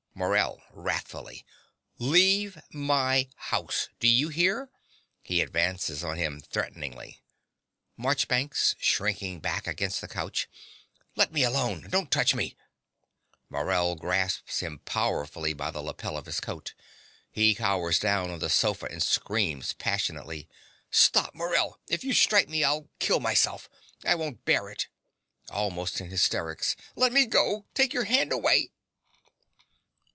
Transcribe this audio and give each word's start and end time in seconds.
MORELL 0.13 0.61
(wrathfully). 0.71 1.43
Leave 1.97 2.61
my 2.69 3.27
house. 3.37 3.89
Do 3.99 4.07
you 4.07 4.27
hear? 4.29 4.69
(He 5.23 5.41
advances 5.41 6.03
on 6.03 6.17
him 6.17 6.41
threateningly.) 6.41 7.23
MARCHBANKS 7.97 8.75
(shrinking 8.77 9.39
back 9.39 9.65
against 9.65 9.99
the 9.99 10.09
couch). 10.09 10.47
Let 11.15 11.31
me 11.31 11.43
alone. 11.43 11.87
Don't 11.89 12.11
touch 12.11 12.35
me. 12.35 12.55
(Morell 13.49 13.95
grasps 13.95 14.59
him 14.59 14.79
powerfully 14.79 15.53
by 15.53 15.71
the 15.71 15.81
lapel 15.81 16.17
of 16.17 16.27
his 16.27 16.41
coat: 16.41 16.75
he 17.31 17.55
cowers 17.55 17.97
down 17.97 18.29
on 18.29 18.39
the 18.39 18.49
sofa 18.49 18.87
and 18.91 19.01
screams 19.01 19.73
passionately.) 19.73 20.47
Stop, 20.91 21.33
Morell, 21.33 21.79
if 21.87 22.03
you 22.03 22.13
strike 22.13 22.49
me, 22.49 22.63
I'll 22.63 22.89
kill 22.99 23.21
myself. 23.21 23.67
I 24.05 24.13
won't 24.13 24.45
bear 24.45 24.69
it. 24.69 24.87
(Almost 25.49 25.99
in 25.99 26.11
hysterics.) 26.11 26.75
Let 26.95 27.11
me 27.11 27.25
go. 27.25 27.65
Take 27.73 27.91
your 27.93 28.03
hand 28.05 28.31
away. 28.31 28.71